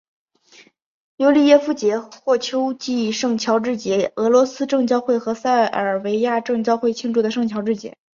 [1.17, 7.95] 尤里耶夫节或秋季圣乔治节俄罗斯正教会和塞尔维亚正教会庆祝的圣乔治节。